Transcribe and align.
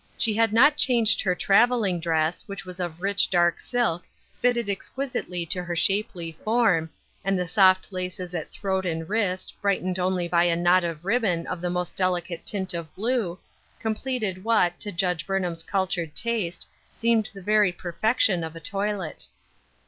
She 0.17 0.33
had 0.33 0.51
not 0.51 0.77
changed 0.77 1.21
her 1.21 1.35
travelling 1.35 1.99
dress, 1.99 2.45
which 2.47 2.65
was 2.65 2.79
of 2.79 3.03
rich 3.03 3.29
dark 3.29 3.59
silk, 3.59 4.07
fitted 4.39 4.67
exquisitely 4.67 5.45
to 5.45 5.61
her 5.61 5.75
shapely 5.75 6.31
form, 6.43 6.89
and 7.23 7.37
the 7.37 7.45
soft 7.45 7.93
laces 7.93 8.33
at 8.33 8.49
throat 8.49 8.83
and 8.83 9.07
wrist, 9.07 9.53
brightened 9.61 9.99
only 9.99 10.27
by 10.27 10.45
a 10.45 10.55
knot 10.55 10.83
of 10.83 11.05
ribbon 11.05 11.45
of 11.45 11.61
the 11.61 11.69
most 11.69 11.95
delicate 11.95 12.47
tint 12.47 12.73
of 12.73 12.91
blue, 12.95 13.37
completed 13.79 14.43
what, 14.43 14.79
to 14.79 14.91
Judge 14.91 15.27
Burn 15.27 15.43
ham's 15.43 15.61
cultured 15.61 16.15
taste, 16.15 16.67
seemed 16.91 17.29
the 17.31 17.43
very 17.43 17.71
perfection 17.71 18.43
of 18.43 18.55
a 18.55 18.59
toilet. 18.59 19.27